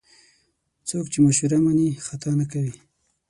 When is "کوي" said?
2.51-2.73